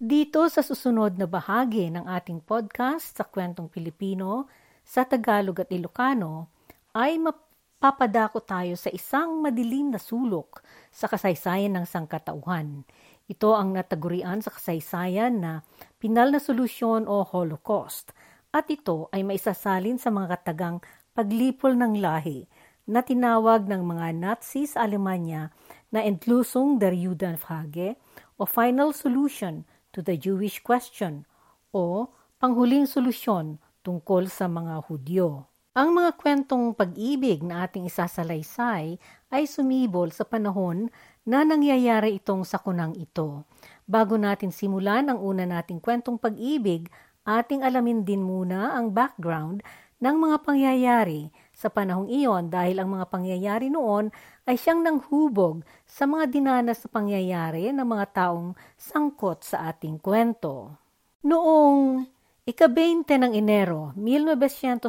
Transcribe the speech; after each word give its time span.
Dito 0.00 0.48
sa 0.48 0.64
susunod 0.64 1.20
na 1.20 1.28
bahagi 1.28 1.92
ng 1.92 2.08
ating 2.08 2.40
podcast 2.48 3.20
sa 3.20 3.28
Kwentong 3.28 3.68
Pilipino 3.68 4.48
sa 4.80 5.04
Tagalog 5.04 5.60
at 5.60 5.68
Ilocano 5.68 6.48
ay 6.96 7.20
mapapadako 7.20 8.40
tayo 8.40 8.80
sa 8.80 8.88
isang 8.96 9.44
madilim 9.44 9.92
na 9.92 10.00
sulok 10.00 10.64
sa 10.88 11.04
kasaysayan 11.04 11.76
ng 11.76 11.84
sangkatauhan. 11.84 12.88
Ito 13.28 13.52
ang 13.52 13.76
natagurian 13.76 14.40
sa 14.40 14.48
kasaysayan 14.48 15.36
na 15.36 15.68
pinal 16.00 16.32
na 16.32 16.40
solusyon 16.40 17.04
o 17.04 17.20
Holocaust 17.20 18.16
at 18.56 18.72
ito 18.72 19.12
ay 19.12 19.20
maisasalin 19.20 20.00
sa 20.00 20.08
mga 20.08 20.40
katagang 20.40 20.80
paglipol 21.12 21.76
ng 21.76 22.00
lahi 22.00 22.48
na 22.88 23.04
tinawag 23.04 23.68
ng 23.68 23.84
mga 23.84 24.16
Nazi 24.16 24.64
sa 24.64 24.88
Alemanya 24.88 25.52
na 25.92 26.00
Entlusung 26.00 26.80
der 26.80 26.96
Judenfrage 26.96 28.00
o 28.40 28.48
Final 28.48 28.96
Solution 28.96 29.68
to 29.94 30.00
the 30.02 30.14
Jewish 30.18 30.62
Question 30.62 31.26
o 31.74 32.10
panghuling 32.38 32.86
solusyon 32.86 33.58
tungkol 33.82 34.30
sa 34.30 34.46
mga 34.46 34.86
Hudyo. 34.86 35.50
Ang 35.70 35.94
mga 35.94 36.18
kwentong 36.18 36.74
pag-ibig 36.74 37.46
na 37.46 37.62
ating 37.62 37.86
isasalaysay 37.86 38.98
ay 39.30 39.42
sumibol 39.46 40.10
sa 40.10 40.26
panahon 40.26 40.90
na 41.22 41.46
nangyayari 41.46 42.18
itong 42.18 42.42
sakunang 42.42 42.98
ito. 42.98 43.46
Bago 43.86 44.18
natin 44.18 44.50
simulan 44.50 45.06
ang 45.06 45.22
una 45.22 45.46
nating 45.46 45.78
kwentong 45.78 46.18
pag-ibig, 46.18 46.90
ating 47.22 47.62
alamin 47.62 48.02
din 48.02 48.18
muna 48.18 48.74
ang 48.74 48.90
background 48.90 49.62
ng 50.02 50.16
mga 50.18 50.36
pangyayari 50.42 51.30
sa 51.60 51.68
panahong 51.68 52.08
iyon 52.08 52.48
dahil 52.48 52.80
ang 52.80 52.96
mga 52.96 53.12
pangyayari 53.12 53.68
noon 53.68 54.08
ay 54.48 54.56
siyang 54.56 54.80
nanghubog 54.80 55.60
sa 55.84 56.08
mga 56.08 56.32
dinanas 56.32 56.80
na 56.80 56.88
pangyayari 56.88 57.68
ng 57.68 57.84
mga 57.84 58.06
taong 58.16 58.56
sangkot 58.80 59.44
sa 59.44 59.68
ating 59.68 60.00
kwento. 60.00 60.72
Noong 61.20 62.08
Ika-20 62.48 63.04
ng 63.20 63.32
Enero 63.36 63.92
1942, 63.92 64.88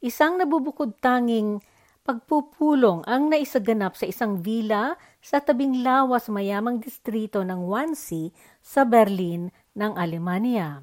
isang 0.00 0.40
nabubukod 0.40 0.96
tanging 0.96 1.60
pagpupulong 2.00 3.04
ang 3.04 3.28
naisaganap 3.28 3.92
sa 4.00 4.08
isang 4.08 4.40
villa 4.40 4.96
sa 5.20 5.44
tabing 5.44 5.84
lawas 5.84 6.32
mayamang 6.32 6.80
distrito 6.80 7.44
ng 7.44 7.68
Wannsee 7.68 8.32
sa 8.64 8.88
Berlin 8.88 9.52
ng 9.76 9.92
Alemanya. 10.00 10.80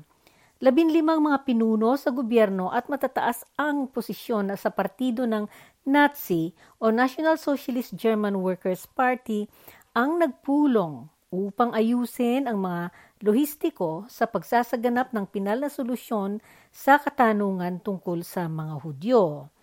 Labinlimang 0.57 1.21
mga 1.21 1.45
pinuno 1.45 1.93
sa 2.01 2.09
gobyerno 2.09 2.73
at 2.73 2.89
matataas 2.89 3.45
ang 3.61 3.85
posisyon 3.93 4.49
sa 4.57 4.73
partido 4.73 5.29
ng 5.29 5.45
Nazi 5.85 6.49
o 6.81 6.89
National 6.89 7.37
Socialist 7.37 7.93
German 7.93 8.41
Workers' 8.41 8.89
Party 8.89 9.45
ang 9.93 10.17
nagpulong 10.17 11.13
upang 11.29 11.77
ayusin 11.77 12.49
ang 12.49 12.57
mga 12.57 12.89
lohistiko 13.21 14.09
sa 14.09 14.25
pagsasaganap 14.25 15.13
ng 15.13 15.29
pinal 15.29 15.61
na 15.61 15.69
solusyon 15.69 16.41
sa 16.73 16.97
katanungan 16.97 17.77
tungkol 17.77 18.25
sa 18.25 18.49
mga 18.49 18.81
Hudyo. 18.81 19.53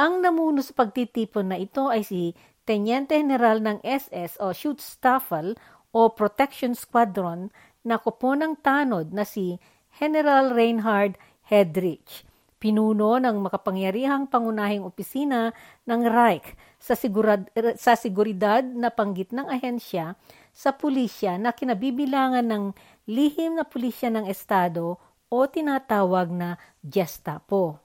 Ang 0.00 0.24
namuno 0.24 0.64
sa 0.64 0.72
pagtitipon 0.72 1.52
na 1.52 1.60
ito 1.60 1.92
ay 1.92 2.00
si 2.00 2.32
Teniente 2.64 3.12
General 3.12 3.60
ng 3.60 3.84
SS 3.84 4.40
o 4.40 4.56
Schutzstaffel 4.56 5.52
o 5.92 6.08
Protection 6.16 6.72
Squadron 6.72 7.52
na 7.84 8.00
kupo 8.00 8.32
ng 8.32 8.56
tanod 8.64 9.12
na 9.12 9.28
si 9.28 9.60
General 9.96 10.52
Reinhard 10.52 11.18
Hedrich, 11.48 12.22
pinuno 12.60 13.16
ng 13.16 13.40
makapangyarihang 13.40 14.28
pangunahing 14.28 14.84
opisina 14.84 15.50
ng 15.88 16.02
Reich 16.04 16.54
sa, 16.76 16.92
sigurad, 16.92 17.48
sa 17.80 17.96
seguridad 17.96 18.60
na 18.62 18.92
panggit 18.92 19.32
ng 19.32 19.48
ahensya 19.48 20.14
sa 20.52 20.76
pulisya 20.76 21.40
na 21.40 21.56
kinabibilangan 21.56 22.44
ng 22.44 22.64
lihim 23.08 23.56
na 23.56 23.64
pulisya 23.64 24.12
ng 24.12 24.28
Estado 24.28 25.00
o 25.32 25.38
tinatawag 25.48 26.28
na 26.28 26.60
Gestapo. 26.84 27.80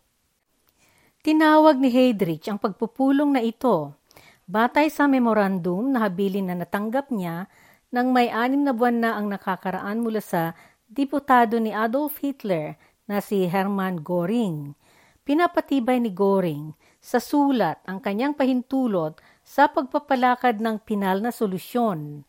Tinawag 1.26 1.82
ni 1.82 1.90
Heydrich 1.90 2.46
ang 2.52 2.62
pagpupulong 2.62 3.34
na 3.34 3.42
ito 3.42 3.98
batay 4.46 4.94
sa 4.94 5.10
memorandum 5.10 5.90
na 5.90 6.06
habilin 6.06 6.54
na 6.54 6.56
natanggap 6.58 7.10
niya 7.10 7.50
nang 7.90 8.14
may 8.14 8.30
anim 8.30 8.62
na 8.62 8.76
buwan 8.76 9.02
na 9.02 9.18
ang 9.18 9.32
nakakaraan 9.32 10.04
mula 10.06 10.22
sa 10.22 10.54
diputado 10.90 11.58
ni 11.62 11.74
Adolf 11.74 12.22
Hitler 12.22 12.78
na 13.06 13.22
si 13.22 13.46
Hermann 13.46 14.02
Göring. 14.02 14.74
Pinapatibay 15.26 15.98
ni 16.02 16.14
Göring 16.14 16.74
sa 17.02 17.22
sulat 17.22 17.82
ang 17.86 18.02
kanyang 18.02 18.38
pahintulot 18.38 19.18
sa 19.46 19.70
pagpapalakad 19.70 20.62
ng 20.62 20.82
pinal 20.82 21.22
na 21.22 21.30
solusyon 21.30 22.26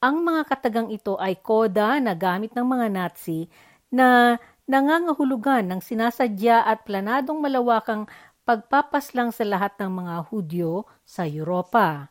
ang 0.00 0.24
mga 0.24 0.48
katagang 0.48 0.88
ito 0.88 1.20
ay 1.20 1.36
koda 1.36 2.00
na 2.00 2.16
gamit 2.16 2.56
ng 2.56 2.64
mga 2.64 2.88
Nazi 2.88 3.52
na 3.92 4.40
nangangahulugan 4.64 5.68
ng 5.68 5.80
sinasadya 5.84 6.64
at 6.64 6.88
planadong 6.88 7.36
malawakang 7.36 8.08
pagpapaslang 8.48 9.28
sa 9.28 9.44
lahat 9.44 9.76
ng 9.76 9.92
mga 9.92 10.14
Hudyo 10.32 10.88
sa 11.04 11.28
Europa. 11.28 12.08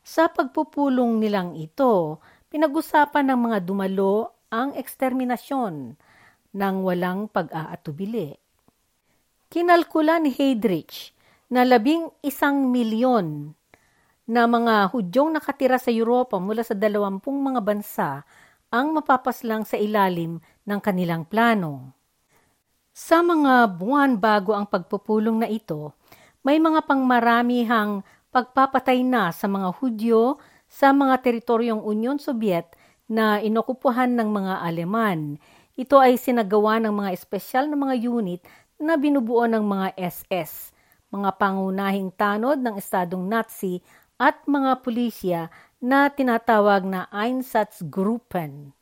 Sa 0.00 0.32
pagpupulong 0.32 1.20
nilang 1.20 1.52
ito, 1.60 2.24
pinag-usapan 2.48 3.28
ng 3.28 3.40
mga 3.52 3.58
dumalo 3.68 4.32
ang 4.50 4.78
eksterminasyon 4.78 5.98
ng 6.54 6.76
walang 6.86 7.26
pag-aatubili. 7.26 8.38
Kinalkula 9.50 10.22
ni 10.22 10.30
Heydrich 10.30 11.10
na 11.50 11.66
labing 11.66 12.10
isang 12.22 12.70
milyon 12.70 13.54
na 14.26 14.46
mga 14.46 14.90
Hudyong 14.90 15.38
nakatira 15.38 15.78
sa 15.78 15.90
Europa 15.90 16.38
mula 16.42 16.66
sa 16.66 16.74
dalawampung 16.74 17.38
mga 17.38 17.60
bansa 17.62 18.10
ang 18.70 18.94
mapapaslang 18.94 19.62
sa 19.62 19.78
ilalim 19.78 20.42
ng 20.66 20.80
kanilang 20.82 21.22
plano. 21.22 21.94
Sa 22.90 23.22
mga 23.22 23.70
buwan 23.78 24.18
bago 24.18 24.52
ang 24.56 24.66
pagpupulong 24.66 25.46
na 25.46 25.48
ito, 25.48 25.94
may 26.42 26.58
mga 26.58 26.86
pangmaramihang 26.86 28.02
pagpapatay 28.30 29.02
na 29.06 29.30
sa 29.30 29.46
mga 29.46 29.74
Hudyo 29.78 30.38
sa 30.68 30.92
mga 30.92 31.22
teritoryong 31.24 31.80
Union 31.86 32.18
Soviet 32.20 32.75
na 33.06 33.38
inokupuhan 33.38 34.14
ng 34.18 34.28
mga 34.30 34.54
Aleman. 34.62 35.38
Ito 35.78 36.02
ay 36.02 36.18
sinagawa 36.18 36.82
ng 36.82 36.94
mga 36.94 37.10
espesyal 37.14 37.70
na 37.70 37.78
mga 37.78 37.96
unit 38.06 38.42
na 38.76 38.98
binubuo 38.98 39.46
ng 39.46 39.62
mga 39.62 39.96
SS, 39.96 40.74
mga 41.14 41.38
pangunahing 41.38 42.12
tanod 42.12 42.60
ng 42.60 42.76
Estadong 42.76 43.24
Nazi 43.24 43.80
at 44.18 44.44
mga 44.48 44.82
pulisya 44.82 45.40
na 45.80 46.08
tinatawag 46.08 46.84
na 46.88 47.04
Einsatzgruppen. 47.12 48.72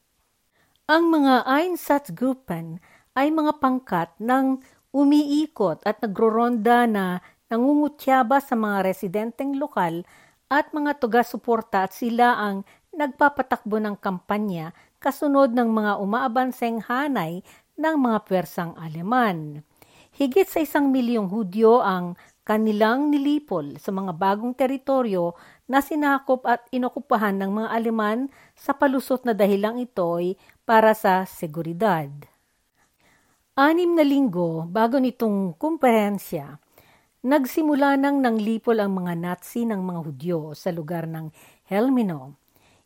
Ang 0.85 1.03
mga 1.11 1.45
Einsatzgruppen 1.49 2.79
ay 3.15 3.31
mga 3.31 3.59
pangkat 3.59 4.11
ng 4.19 4.63
umiikot 4.95 5.83
at 5.83 5.99
nagroronda 5.99 6.87
na 6.87 7.19
nangungutyaba 7.51 8.39
sa 8.39 8.55
mga 8.55 8.87
residenteng 8.87 9.59
lokal 9.59 10.07
at 10.47 10.71
mga 10.71 11.03
tuga-suporta 11.03 11.91
at 11.91 11.93
sila 11.95 12.39
ang 12.39 12.63
nagpapatakbo 12.95 13.83
ng 13.83 13.99
kampanya 13.99 14.73
kasunod 15.03 15.53
ng 15.53 15.69
mga 15.69 15.93
umaabanseng 16.01 16.81
hanay 16.87 17.43
ng 17.75 17.97
mga 17.99 18.19
pwersang 18.25 18.73
Aleman. 18.79 19.67
Higit 20.15 20.47
sa 20.47 20.63
isang 20.63 20.95
milyong 20.95 21.27
Hudyo 21.27 21.83
ang 21.83 22.15
kanilang 22.47 23.11
nilipol 23.11 23.81
sa 23.83 23.91
mga 23.91 24.15
bagong 24.15 24.55
teritoryo 24.55 25.35
na 25.67 25.81
sinakop 25.81 26.47
at 26.47 26.63
inokupahan 26.71 27.35
ng 27.41 27.51
mga 27.51 27.69
Aleman 27.73 28.31
sa 28.55 28.77
palusot 28.77 29.27
na 29.27 29.35
dahilang 29.35 29.81
ito'y 29.81 30.39
para 30.63 30.93
sa 30.95 31.27
seguridad. 31.27 32.07
Anim 33.57 33.97
na 33.97 34.05
linggo 34.07 34.69
bago 34.69 35.01
nitong 35.01 35.57
kumperensya, 35.57 36.59
nagsimula 37.25 37.97
nang 37.97 38.21
nanglipol 38.21 38.77
ang 38.79 38.99
mga 38.99 39.15
Nazi 39.17 39.65
ng 39.65 39.81
mga 39.81 40.01
Hudyo 40.05 40.41
sa 40.53 40.69
lugar 40.69 41.09
ng 41.09 41.33
Helmino. 41.67 42.44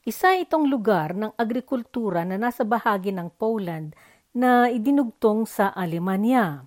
Isa 0.09 0.33
itong 0.41 0.73
lugar 0.73 1.13
ng 1.13 1.37
agrikultura 1.37 2.25
na 2.25 2.41
nasa 2.41 2.65
bahagi 2.65 3.13
ng 3.13 3.29
Poland 3.37 3.93
na 4.32 4.73
idinugtong 4.73 5.44
sa 5.44 5.69
Alemanya. 5.77 6.65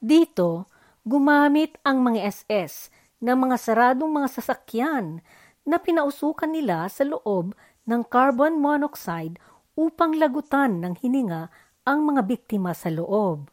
Dito, 0.00 0.64
gumamit 1.04 1.76
ang 1.84 2.00
mga 2.00 2.32
SS 2.32 2.88
ng 3.20 3.36
mga 3.36 3.56
saradong 3.60 4.08
mga 4.08 4.40
sasakyan 4.40 5.20
na 5.68 5.76
pinausukan 5.76 6.48
nila 6.48 6.88
sa 6.88 7.04
loob 7.04 7.52
ng 7.84 8.00
carbon 8.08 8.56
monoxide 8.56 9.36
upang 9.76 10.16
lagutan 10.16 10.80
ng 10.80 10.96
hininga 10.96 11.52
ang 11.84 12.08
mga 12.08 12.24
biktima 12.24 12.72
sa 12.72 12.88
loob. 12.88 13.52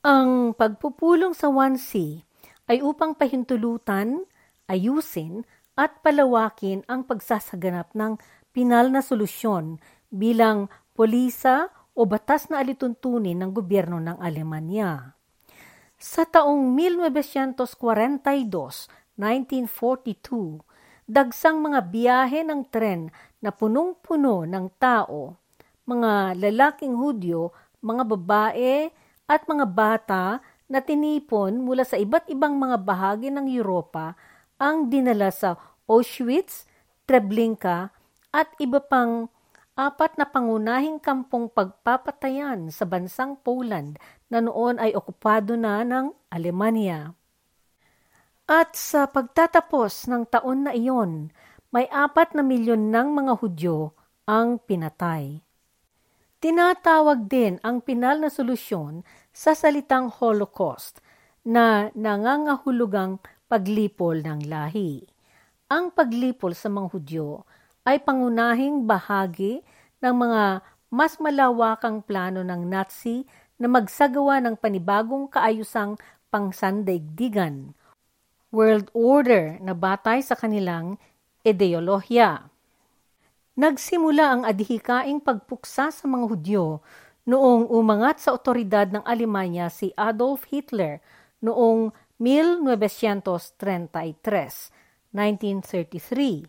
Ang 0.00 0.56
pagpupulong 0.56 1.36
sa 1.36 1.52
1C 1.52 2.24
ay 2.64 2.80
upang 2.80 3.12
pahintulutan, 3.12 4.24
ayusin 4.72 5.44
at 5.76 6.02
palawakin 6.02 6.86
ang 6.90 7.06
pagsasaganap 7.06 7.94
ng 7.94 8.18
pinal 8.50 8.90
na 8.90 9.02
solusyon 9.02 9.78
bilang 10.10 10.66
polisa 10.94 11.70
o 11.94 12.06
batas 12.06 12.50
na 12.50 12.62
alituntunin 12.62 13.38
ng 13.38 13.50
gobyerno 13.54 13.98
ng 14.02 14.18
Alemanya. 14.18 15.14
Sa 16.00 16.24
taong 16.24 16.72
1942, 16.72 17.60
1942, 19.20 20.64
dagsang 21.04 21.60
mga 21.60 21.80
biyahe 21.92 22.40
ng 22.46 22.62
tren 22.72 23.12
na 23.44 23.52
punong-puno 23.52 24.48
ng 24.48 24.66
tao, 24.80 25.36
mga 25.84 26.38
lalaking 26.38 26.96
Hudyo, 26.96 27.52
mga 27.84 28.02
babae 28.16 28.88
at 29.28 29.44
mga 29.44 29.66
bata 29.68 30.24
na 30.70 30.78
tinipon 30.78 31.58
mula 31.60 31.82
sa 31.82 31.98
iba't 31.98 32.30
ibang 32.30 32.54
mga 32.56 32.78
bahagi 32.80 33.28
ng 33.28 33.50
Europa 33.50 34.14
ang 34.60 34.92
dinala 34.92 35.32
sa 35.32 35.56
Auschwitz, 35.88 36.68
Treblinka 37.08 37.90
at 38.30 38.52
iba 38.62 38.78
pang 38.78 39.32
apat 39.74 40.20
na 40.20 40.28
pangunahing 40.28 41.00
kampong 41.00 41.48
pagpapatayan 41.50 42.68
sa 42.68 42.84
bansang 42.84 43.40
Poland 43.40 43.96
na 44.28 44.44
noon 44.44 44.76
ay 44.76 44.92
okupado 44.92 45.56
na 45.56 45.82
ng 45.82 46.12
Alemanya. 46.28 47.16
At 48.44 48.76
sa 48.76 49.08
pagtatapos 49.08 50.06
ng 50.12 50.28
taon 50.28 50.68
na 50.68 50.76
iyon, 50.76 51.32
may 51.72 51.88
apat 51.88 52.36
na 52.36 52.44
milyon 52.44 52.92
ng 52.92 53.08
mga 53.14 53.32
Hudyo 53.40 53.94
ang 54.28 54.60
pinatay. 54.60 55.42
Tinatawag 56.40 57.30
din 57.30 57.62
ang 57.62 57.78
pinal 57.82 58.18
na 58.18 58.30
solusyon 58.30 59.06
sa 59.30 59.54
salitang 59.54 60.10
Holocaust 60.10 60.98
na 61.46 61.94
nangangahulugang 61.94 63.22
paglipol 63.50 64.22
ng 64.22 64.46
lahi. 64.46 65.02
Ang 65.66 65.90
paglipol 65.90 66.54
sa 66.54 66.70
mga 66.70 66.86
Hudyo 66.94 67.42
ay 67.82 67.98
pangunahing 67.98 68.86
bahagi 68.86 69.66
ng 69.98 70.14
mga 70.14 70.62
mas 70.94 71.18
malawakang 71.18 71.98
plano 72.06 72.46
ng 72.46 72.62
Nazi 72.62 73.26
na 73.58 73.66
magsagawa 73.66 74.38
ng 74.38 74.54
panibagong 74.54 75.26
kaayusang 75.26 75.98
pangsandaigdigan, 76.30 77.74
world 78.54 78.86
order 78.94 79.58
na 79.58 79.74
batay 79.74 80.22
sa 80.22 80.38
kanilang 80.38 80.94
ideolohiya. 81.42 82.46
Nagsimula 83.58 84.24
ang 84.30 84.42
adhikaing 84.46 85.18
pagpuksa 85.18 85.90
sa 85.90 86.04
mga 86.06 86.24
Hudyo 86.30 86.64
noong 87.26 87.66
umangat 87.66 88.22
sa 88.22 88.38
otoridad 88.38 88.86
ng 88.94 89.02
Alemanya 89.02 89.66
si 89.68 89.90
Adolf 89.98 90.46
Hitler 90.48 91.02
noong 91.42 91.90
1933 92.20 94.76
1933. 95.10 96.46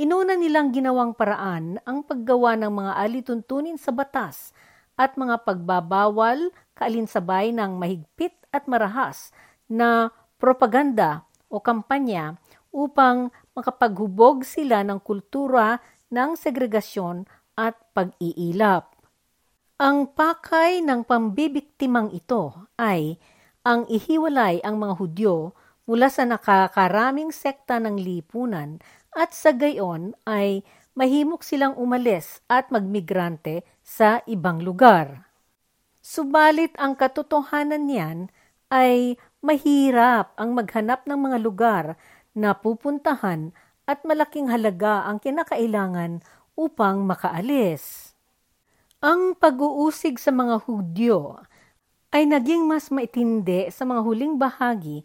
Inuna 0.00 0.38
nilang 0.38 0.72
ginawang 0.72 1.12
paraan 1.12 1.76
ang 1.84 2.06
paggawa 2.06 2.56
ng 2.56 2.72
mga 2.72 2.92
alituntunin 2.96 3.76
sa 3.76 3.92
batas 3.92 4.56
at 4.96 5.18
mga 5.18 5.44
pagbabawal 5.44 6.48
kaalinsabay 6.78 7.52
ng 7.52 7.76
mahigpit 7.76 8.32
at 8.54 8.64
marahas 8.70 9.34
na 9.68 10.08
propaganda 10.40 11.28
o 11.52 11.60
kampanya 11.60 12.40
upang 12.72 13.28
makapaghubog 13.52 14.48
sila 14.48 14.80
ng 14.80 14.96
kultura 15.04 15.76
ng 16.08 16.40
segregasyon 16.40 17.28
at 17.52 17.76
pag-iilap. 17.92 18.96
Ang 19.76 20.08
pakay 20.14 20.80
ng 20.80 21.04
pambibiktimang 21.04 22.16
ito 22.16 22.70
ay 22.80 23.20
ang 23.62 23.86
ihiwalay 23.86 24.58
ang 24.66 24.82
mga 24.82 24.98
Hudyo 24.98 25.54
mula 25.86 26.10
sa 26.10 26.26
nakakaraming 26.26 27.30
sekta 27.30 27.78
ng 27.78 27.94
lipunan 27.98 28.82
at 29.14 29.30
sa 29.30 29.54
gayon 29.54 30.18
ay 30.26 30.66
mahimok 30.98 31.46
silang 31.46 31.78
umalis 31.78 32.42
at 32.50 32.74
magmigrante 32.74 33.62
sa 33.82 34.20
ibang 34.26 34.62
lugar. 34.62 35.30
Subalit 36.02 36.74
ang 36.82 36.98
katotohanan 36.98 37.86
niyan 37.86 38.18
ay 38.74 39.14
mahirap 39.38 40.34
ang 40.34 40.58
maghanap 40.58 41.06
ng 41.06 41.18
mga 41.18 41.38
lugar 41.38 41.84
na 42.34 42.58
pupuntahan 42.58 43.54
at 43.86 44.02
malaking 44.02 44.50
halaga 44.50 45.06
ang 45.06 45.22
kinakailangan 45.22 46.22
upang 46.58 47.06
makaalis. 47.06 48.14
Ang 49.02 49.34
pag-uusig 49.34 50.18
sa 50.18 50.30
mga 50.30 50.62
Hudyo 50.66 51.42
ay 52.12 52.28
naging 52.28 52.68
mas 52.68 52.92
maitindi 52.92 53.72
sa 53.72 53.88
mga 53.88 54.04
huling 54.04 54.36
bahagi 54.36 55.00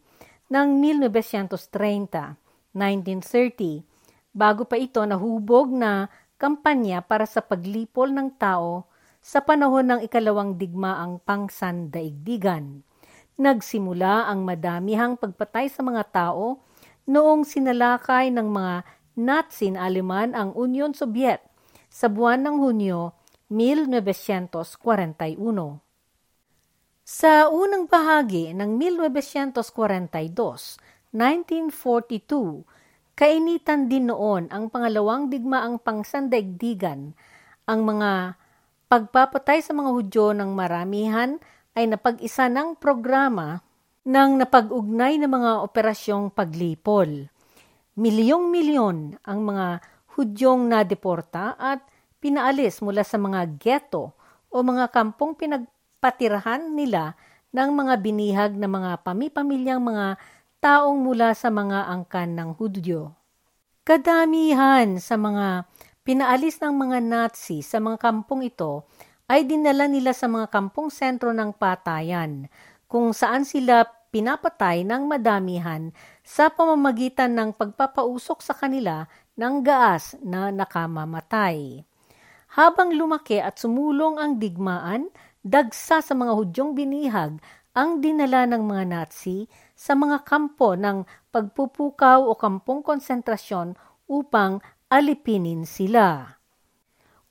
ng 0.52 0.84
1930, 1.08 2.36
1930, 2.76 4.36
bago 4.36 4.68
pa 4.68 4.76
ito 4.76 5.00
nahubog 5.08 5.72
na 5.72 6.12
kampanya 6.36 7.00
para 7.00 7.24
sa 7.24 7.40
paglipol 7.40 8.12
ng 8.12 8.36
tao 8.36 8.92
sa 9.24 9.40
panahon 9.40 9.88
ng 9.88 10.00
ikalawang 10.04 10.60
digmaang 10.60 11.24
pangsandaigdigan. 11.24 12.84
Nagsimula 13.40 14.28
ang 14.28 14.44
madamihang 14.44 15.16
pagpatay 15.16 15.72
sa 15.72 15.88
mga 15.88 16.04
tao 16.12 16.60
noong 17.08 17.48
sinalakay 17.48 18.36
ng 18.36 18.52
mga 18.52 18.84
Nazi 19.18 19.74
na 19.74 19.90
Aleman 19.90 20.38
ang 20.38 20.54
Union 20.54 20.94
Soviet 20.94 21.42
sa 21.90 22.06
buwan 22.12 22.46
ng 22.46 22.62
Hunyo 22.62 23.18
1941. 23.50 25.87
Sa 27.08 27.48
unang 27.48 27.88
bahagi 27.88 28.52
ng 28.52 28.76
1942, 29.00 29.56
1942, 31.16 32.68
kainitan 33.16 33.88
din 33.88 34.12
noon 34.12 34.52
ang 34.52 34.68
pangalawang 34.68 35.32
digmaang 35.32 35.80
pangsandaigdigan. 35.80 37.16
Ang 37.64 37.80
mga 37.88 38.36
pagpapatay 38.92 39.64
sa 39.64 39.72
mga 39.72 39.88
Hudyo 39.96 40.36
ng 40.36 40.52
maramihan 40.52 41.40
ay 41.80 41.88
napag-isa 41.88 42.52
ng 42.52 42.76
programa 42.76 43.64
ng 44.04 44.44
napag-ugnay 44.44 45.16
na 45.16 45.32
mga 45.32 45.64
operasyong 45.64 46.28
paglipol. 46.28 47.32
Milyong-milyon 47.96 49.24
ang 49.24 49.40
mga 49.48 49.80
Hudyong 50.20 50.68
nadeporta 50.68 51.56
at 51.56 51.88
pinaalis 52.20 52.84
mula 52.84 53.08
sa 53.08 53.16
mga 53.16 53.48
ghetto 53.56 54.12
o 54.52 54.60
mga 54.60 54.92
kampong 54.92 55.40
pinag 55.40 55.64
patirahan 55.98 56.74
nila 56.74 57.18
ng 57.52 57.70
mga 57.74 57.94
binihag 58.04 58.54
na 58.54 58.70
mga 58.70 59.02
pamipamilyang 59.02 59.82
mga 59.82 60.20
taong 60.62 61.00
mula 61.00 61.34
sa 61.34 61.50
mga 61.54 61.90
angkan 61.90 62.34
ng 62.38 62.50
Hudyo. 62.58 63.16
Kadamihan 63.88 65.00
sa 65.00 65.16
mga 65.16 65.66
pinaalis 66.04 66.60
ng 66.60 66.74
mga 66.76 66.98
Nazi 67.04 67.64
sa 67.64 67.80
mga 67.80 67.98
kampong 68.00 68.48
ito 68.48 68.84
ay 69.28 69.44
dinala 69.44 69.88
nila 69.92 70.16
sa 70.16 70.28
mga 70.32 70.48
kampong 70.52 70.88
sentro 70.88 71.36
ng 71.36 71.52
patayan, 71.56 72.48
kung 72.88 73.12
saan 73.12 73.44
sila 73.44 73.84
pinapatay 74.08 74.88
ng 74.88 75.04
madamihan 75.04 75.92
sa 76.24 76.48
pamamagitan 76.48 77.36
ng 77.36 77.50
pagpapausok 77.56 78.40
sa 78.40 78.56
kanila 78.56 79.04
ng 79.36 79.60
gaas 79.60 80.16
na 80.24 80.48
nakamamatay. 80.50 81.84
Habang 82.56 82.96
lumaki 82.96 83.44
at 83.44 83.60
sumulong 83.60 84.16
ang 84.16 84.40
digmaan, 84.40 85.12
dagsa 85.48 86.04
sa 86.04 86.12
mga 86.12 86.36
Hudyong 86.36 86.76
binihag 86.76 87.40
ang 87.72 88.04
dinala 88.04 88.44
ng 88.52 88.68
mga 88.68 88.84
Nazi 88.84 89.48
sa 89.72 89.96
mga 89.96 90.28
kampo 90.28 90.76
ng 90.76 91.08
pagpupukaw 91.32 92.20
o 92.28 92.36
kampong 92.36 92.84
konsentrasyon 92.84 93.80
upang 94.12 94.60
alipinin 94.92 95.64
sila. 95.64 96.36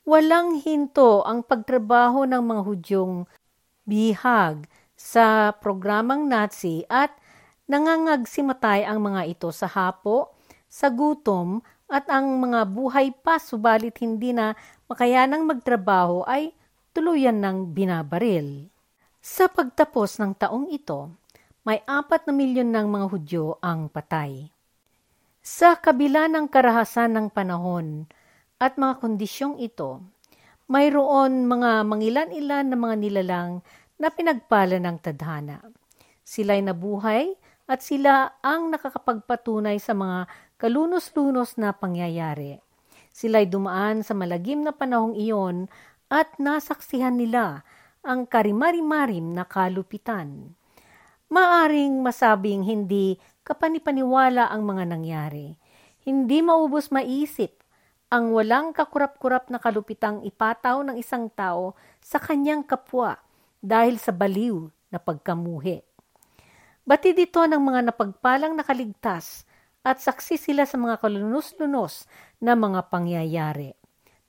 Walang 0.07 0.65
hinto 0.65 1.21
ang 1.29 1.45
pagtrabaho 1.45 2.25
ng 2.25 2.41
mga 2.41 2.61
Hudyong 2.65 3.15
bihag 3.85 4.65
sa 4.97 5.53
programang 5.53 6.25
Nazi 6.25 6.81
at 6.89 7.13
nangangagsimatay 7.69 8.87
ang 8.87 8.97
mga 9.03 9.37
ito 9.37 9.53
sa 9.53 9.69
hapo, 9.69 10.33
sa 10.65 10.89
gutom 10.89 11.61
at 11.85 12.09
ang 12.09 12.41
mga 12.41 12.65
buhay 12.65 13.13
pa 13.13 13.37
subalit 13.37 14.01
hindi 14.01 14.33
na 14.33 14.57
makayanang 14.89 15.45
magtrabaho 15.45 16.25
ay 16.25 16.56
tuluyan 16.97 17.37
ng 17.37 17.77
binabaril. 17.77 18.73
Sa 19.21 19.45
pagtapos 19.45 20.17
ng 20.17 20.33
taong 20.33 20.73
ito, 20.73 21.13
may 21.61 21.85
apat 21.85 22.25
na 22.25 22.33
milyon 22.33 22.73
ng 22.73 22.87
mga 22.89 23.05
Hudyo 23.13 23.45
ang 23.61 23.85
patay. 23.85 24.49
Sa 25.45 25.77
kabila 25.77 26.25
ng 26.25 26.49
karahasan 26.49 27.13
ng 27.13 27.27
panahon 27.29 28.09
at 28.57 28.81
mga 28.81 28.97
kondisyong 28.97 29.61
ito, 29.61 30.01
mayroon 30.65 31.45
mga 31.45 31.85
mangilan-ilan 31.85 32.65
na 32.65 32.77
mga 32.81 32.95
nilalang 32.97 33.51
na 34.01 34.09
pinagpala 34.09 34.81
ng 34.81 34.97
tadhana. 34.97 35.61
Sila'y 36.25 36.65
nabuhay 36.65 37.37
at 37.69 37.85
sila 37.85 38.41
ang 38.41 38.73
nakakapagpatunay 38.73 39.77
sa 39.77 39.93
mga 39.93 40.25
kalunos-lunos 40.57 41.61
na 41.61 41.77
pangyayari. 41.77 42.57
Sila'y 43.13 43.45
dumaan 43.45 44.01
sa 44.01 44.17
malagim 44.17 44.65
na 44.65 44.73
panahong 44.73 45.13
iyon 45.13 45.69
at 46.07 46.35
nasaksihan 46.39 47.19
nila 47.19 47.67
ang 48.03 48.23
karimari-marim 48.23 49.35
na 49.35 49.43
kalupitan. 49.43 50.55
Maaring 51.27 51.99
masabing 51.99 52.63
hindi 52.63 53.19
kapanipaniwala 53.43 54.47
ang 54.47 54.63
mga 54.63 54.83
nangyari. 54.87 55.59
Hindi 56.07 56.39
maubos 56.39 56.87
maisip 56.87 57.59
ang 58.07 58.31
walang 58.31 58.71
kakurap-kurap 58.71 59.51
na 59.51 59.59
kalupitang 59.59 60.23
ipataw 60.23 60.79
ng 60.87 60.95
isang 60.95 61.27
tao 61.27 61.75
sa 61.99 62.23
kanyang 62.23 62.63
kapwa 62.63 63.19
dahil 63.59 63.99
sa 63.99 64.15
baliw 64.15 64.71
na 64.87 65.03
pagkamuhi. 65.03 65.83
Batid 66.87 67.19
ito 67.19 67.43
ng 67.43 67.59
mga 67.59 67.91
napagpalang 67.91 68.55
nakaligtas 68.55 69.43
at 69.83 69.99
saksi 69.99 70.39
sila 70.39 70.63
sa 70.63 70.79
mga 70.79 71.03
kalunos-lunos 71.03 72.07
na 72.39 72.55
mga 72.55 72.87
pangyayari. 72.87 73.75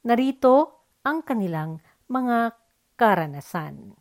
Narito 0.03 0.78
ang 1.03 1.27
kanilang 1.27 1.83
mga 2.07 2.55
karanasan. 2.95 3.98